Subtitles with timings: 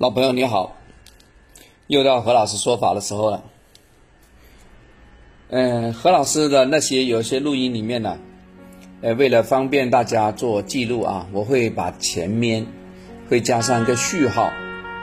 [0.00, 0.76] 老朋友你好，
[1.86, 3.42] 又到何老师说法的时候了。
[5.50, 8.16] 嗯，何老师的那些有些录音里面呢，
[9.02, 12.66] 呃，为了方便大家做记录啊，我会把前面
[13.28, 14.50] 会加上一个序号，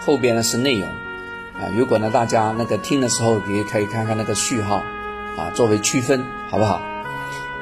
[0.00, 1.68] 后边呢是内容啊。
[1.76, 4.76] 如果呢大家那个听的时候，也可以看看那个序号
[5.36, 6.80] 啊，作为区分，好不好？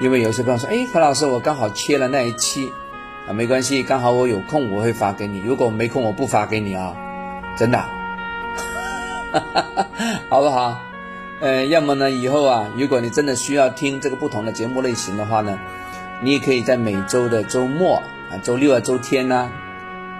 [0.00, 2.71] 因为有些朋友说，哎，何老师，我刚好切了那一期
[3.29, 5.40] 啊，没关系，刚好我有空我会发给你。
[5.40, 6.94] 如果没空，我不发给你啊。
[7.57, 7.79] 真的，
[10.29, 10.81] 好不好？
[11.40, 15.59] 呃，要么呢，以后啊，如果你真的需要听这个不同的节目类型的话呢，
[16.22, 19.50] 你也可以在每周的周末啊，周六啊、周天呢，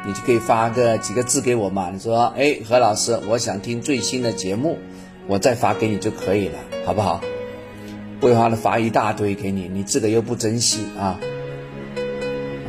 [0.05, 1.89] 你就可以发个几个字给我嘛。
[1.91, 4.79] 你说，哎，何老师，我想听最新的节目，
[5.27, 7.23] 我再发给你就可以了，好不好？
[8.21, 11.17] 不然的发一大堆给你，你自个又不珍惜啊。
[12.67, 12.69] 啊，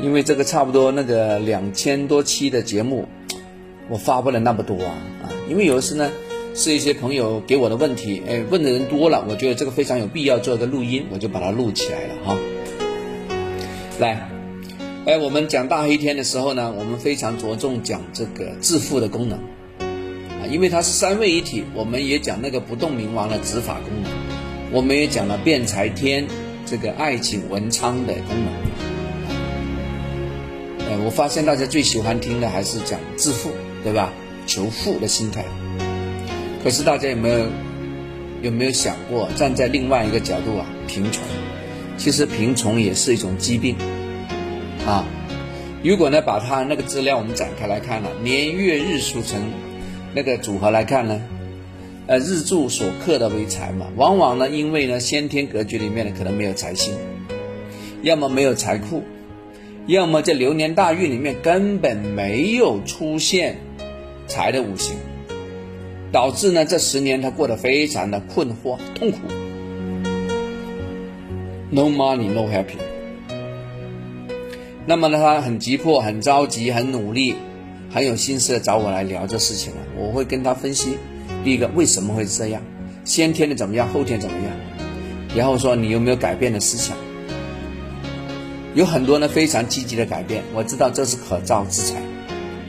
[0.00, 3.08] 因为这个差不多那个两千多期的节目。
[3.92, 6.10] 我发不了那么多啊啊，因为有的时呢
[6.54, 12.38] 是一些朋友给我的问题，哎，问的人多了，我觉得这个非常有必要做一个录音，我就把它录起来了哈。
[13.98, 14.30] 来，
[15.04, 19.38] 哎，我们讲大黑天的时候呢，我们非常着重讲这个致富的功能
[20.40, 21.62] 啊，因为它是三位一体。
[21.74, 24.10] 我们也讲那个不动明王的执法功能，
[24.72, 26.26] 我们也讲了辩财天
[26.64, 28.54] 这个爱情文昌的功能。
[30.88, 33.50] 哎，我发现大家最喜欢听的还是讲致富。
[33.84, 34.12] 对吧？
[34.46, 35.44] 求富的心态。
[36.64, 37.46] 可是大家有没有
[38.42, 40.66] 有没有想过，站在另外一个角度啊？
[40.86, 41.22] 贫穷，
[41.96, 43.76] 其实贫穷也是一种疾病
[44.86, 45.04] 啊。
[45.82, 49.40] 如果呢，把它那个资料我们展开来看了，年月日数成
[50.14, 51.20] 那个组合来看呢，
[52.06, 56.94] 呃，日柱所克的为财嘛，往往呢，因为呢先天格局里面呢可能没有财星，
[58.02, 59.02] 要么没有财库，
[59.86, 63.58] 要么在流年大运里面根本没有出现。
[64.26, 64.96] 财的五行，
[66.10, 69.18] 导致呢这十年他过得非常的困惑痛苦
[71.70, 72.78] ，no money no happy。
[74.86, 77.36] 那么呢他很急迫很着急很努力
[77.88, 80.96] 很有心思的找我来聊这事情了，我会跟他分析
[81.44, 82.62] 第一个为什么会这样，
[83.04, 84.46] 先天的怎么样后天怎么样，
[85.36, 86.96] 然后说你有没有改变的思想，
[88.74, 92.00] 有很多呢非常积极的改变，我知道这是可造之材，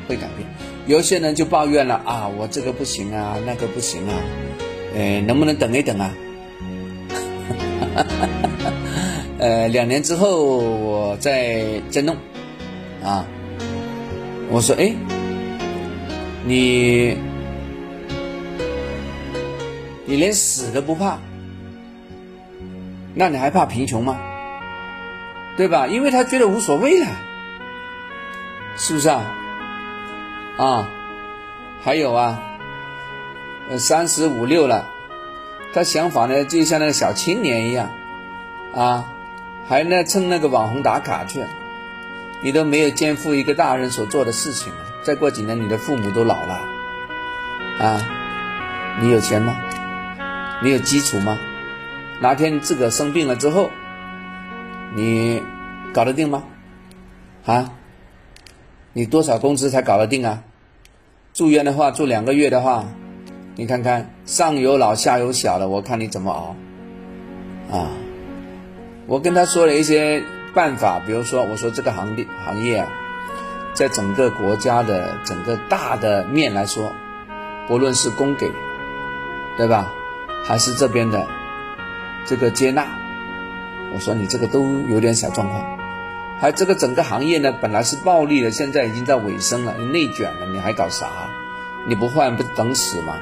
[0.08, 0.53] 会改变。
[0.86, 4.14] 有些人就抱怨了啊，我这个不行啊，那个不行啊，
[4.96, 6.14] 呃，能不能等一等啊？
[9.40, 12.18] 呃，两年之后我再再弄
[13.04, 13.26] 啊。
[14.50, 14.94] 我说，哎，
[16.46, 17.18] 你
[20.06, 21.18] 你连死都不怕，
[23.16, 24.20] 那你还怕贫穷吗？
[25.56, 25.88] 对吧？
[25.88, 27.08] 因为他觉得无所谓了，
[28.78, 29.40] 是不是啊？
[30.58, 30.88] 啊，
[31.82, 32.42] 还有啊，
[33.78, 34.88] 三十五六了，
[35.74, 37.90] 他想法呢就像那个小青年一样，
[38.76, 39.06] 啊，
[39.68, 41.44] 还呢蹭那个网红打卡去，
[42.44, 44.72] 你都没有肩负一个大人所做的事情，
[45.02, 46.62] 再过几年你的父母都老了，
[47.80, 48.02] 啊，
[49.02, 49.58] 你有钱吗？
[50.62, 51.40] 你有基础吗？
[52.22, 53.72] 哪天自个生病了之后，
[54.94, 55.42] 你
[55.94, 56.44] 搞得定吗？
[57.46, 57.72] 啊？
[58.94, 60.44] 你多少工资才搞得定啊？
[61.34, 62.86] 住院的话，住两个月的话，
[63.56, 66.56] 你看看上有老下有小的，我看你怎么熬
[67.76, 67.90] 啊？
[69.08, 70.24] 我跟他说了一些
[70.54, 72.88] 办法，比如说，我说这个行业行业啊，
[73.74, 76.92] 在整个国家的整个大的面来说，
[77.68, 78.52] 不论是供给，
[79.58, 79.92] 对吧？
[80.46, 81.26] 还是这边的
[82.26, 82.86] 这个接纳，
[83.94, 85.83] 我说你这个都有点小状况。
[86.44, 91.08] 还这个整个行业呢，本来是暴利的，现在已经在尾声了，内卷了，你还搞啥？
[91.88, 93.18] 你不换不等死吗？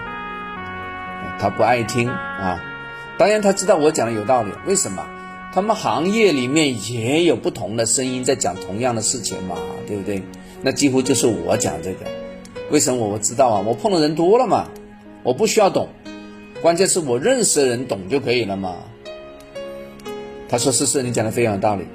[1.38, 2.60] 他不爱听啊，
[3.20, 4.50] 当然他知道我讲的有道理。
[4.66, 5.06] 为什么？
[5.54, 10.24] 他们行业里面也有不同的声音在讲同样的事情嘛，对不对？
[10.64, 12.08] 那几乎就是我讲这个。
[12.72, 13.64] 为什么我知道啊？
[13.64, 14.68] 我碰的人多了嘛，
[15.22, 15.90] 我不需要懂，
[16.60, 18.78] 关键是我认识的人懂就可以了嘛。
[20.50, 21.86] 他说：“是是，你讲的非常有道理。”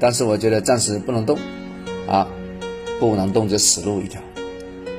[0.00, 1.38] 但是我觉得暂时不能动，
[2.08, 2.28] 啊，
[2.98, 4.20] 不能动就死路一条，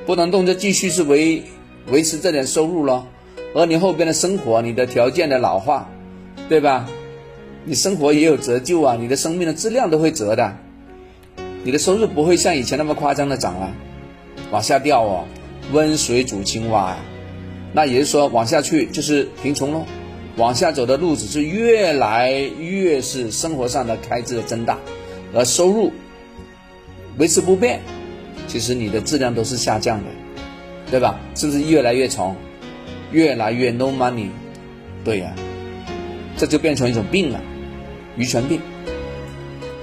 [0.05, 1.43] 不能动就继续是维
[1.91, 3.07] 维持这点收入咯，
[3.55, 5.89] 而你后边的生活，你的条件的老化，
[6.47, 6.87] 对吧？
[7.65, 10.57] 你生活也有折旧啊，你的生命的质量都会折的，
[11.63, 13.71] 你的收入不会像以前那么夸张的涨了，
[14.51, 15.23] 往下掉哦，
[15.71, 16.97] 温水煮青蛙呀，
[17.71, 19.85] 那也就是说往下去就是贫穷喽。
[20.37, 24.79] 往下走的路子是越来越是生活上的开支的增大，
[25.33, 25.91] 而收入
[27.17, 27.81] 维持不变，
[28.47, 30.05] 其实你的质量都是下降的，
[30.89, 31.19] 对吧？
[31.35, 32.35] 是不是越来越穷，
[33.11, 34.29] 越来越 no money？
[35.03, 35.35] 对呀，
[36.35, 37.39] 这就变成一种病了，
[38.17, 38.59] 愚蠢病。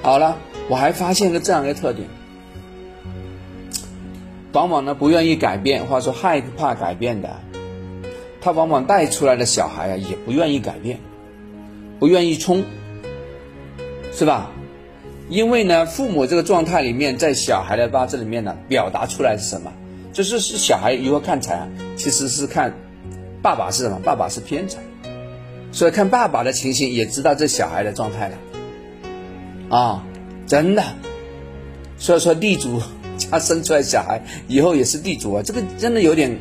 [0.03, 0.37] 好了，
[0.69, 2.09] 我还发现个这样一个特点，
[4.53, 7.41] 往往呢不愿意改变，或者说害怕改变的，
[8.41, 10.99] 他往往带出来的小孩啊也不愿意改变，
[11.99, 12.65] 不愿意冲，
[14.13, 14.51] 是吧？
[15.29, 19.73] 因为呢，父母这个状态里面，在小孩的八字里面呢，表达出来是什么？
[20.13, 21.69] 就是是小孩如何看财啊？
[21.97, 22.75] 其实是看
[23.41, 24.01] 爸爸是什么？
[24.03, 24.81] 爸爸是偏财，
[25.71, 28.37] 所以看爸爸的情形，也知道这小孩的状态了。
[29.69, 30.05] 啊，
[30.49, 30.83] 真的，
[31.97, 32.83] 所以说地主
[33.17, 36.37] 家生出来小孩以后也是地主啊，这个真的有点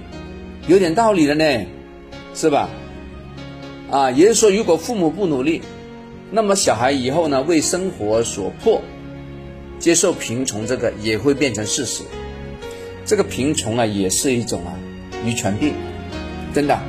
[0.67, 1.65] 有点道理了呢，
[2.33, 2.69] 是吧？
[3.91, 5.61] 啊，也就是说，如果父母不努力，
[6.31, 8.81] 那么小孩以后呢为生活所迫，
[9.79, 12.03] 接受贫穷，这个也会变成事实。
[13.05, 14.77] 这个贫穷啊，也是一种啊
[15.25, 15.73] 遗传病，
[16.53, 16.79] 真的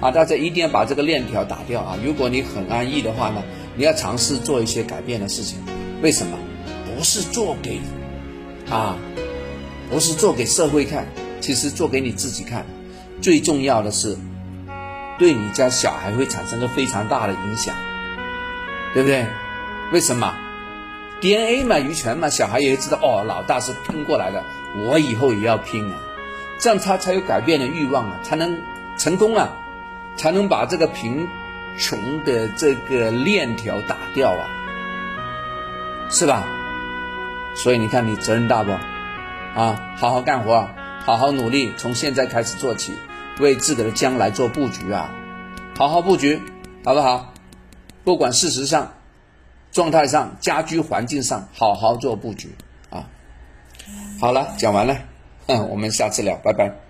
[0.00, 1.98] 啊，大家一定要把这个链条打掉啊！
[2.04, 3.42] 如果你很安逸的话呢，
[3.74, 5.58] 你要尝试做一些改变的事情。
[6.02, 6.36] 为什么？
[6.94, 7.80] 不是做给
[8.68, 8.98] 啊，
[9.90, 11.06] 不是做给社会看，
[11.40, 12.66] 其实做给你自己看。
[13.22, 14.16] 最重要的是，
[15.18, 17.74] 对你家小孩会产生个非常大的影响，
[18.92, 19.26] 对不对？
[19.92, 20.34] 为什么
[21.20, 24.42] ？DNA 嘛，遗传嘛，小孩也知道哦，老大是拼过来的，
[24.76, 25.96] 我以后也要拼啊，
[26.58, 28.60] 这样他才有改变的欲望啊，才能
[28.98, 29.50] 成功啊，
[30.16, 31.28] 才能把这个贫
[31.78, 34.46] 穷的这个链条打掉啊。
[36.10, 36.44] 是吧？
[37.56, 38.72] 所以你看，你责任大不？
[39.58, 40.68] 啊，好好干活，
[41.04, 42.92] 好好努力，从现在开始做起，
[43.40, 45.10] 为自己的将来做布局啊！
[45.76, 46.40] 好好布局，
[46.84, 47.32] 好不好？
[48.04, 48.92] 不管事实上、
[49.72, 52.54] 状态上、家居环境上，好好做布局
[52.90, 53.08] 啊！
[54.20, 54.96] 好了，讲完了，
[55.46, 56.83] 嗯， 我们下次聊，拜拜。